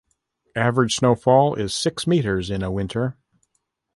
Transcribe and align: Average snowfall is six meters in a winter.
Average 0.55 0.95
snowfall 0.95 1.53
is 1.53 1.75
six 1.75 2.07
meters 2.07 2.49
in 2.49 2.63
a 2.63 2.71
winter. 2.71 3.17